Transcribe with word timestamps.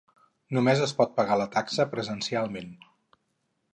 Només 0.57 0.79
es 0.85 0.93
pot 1.01 1.13
pagar 1.19 1.37
la 1.41 1.47
taxa 1.57 1.87
presencialment. 1.93 2.77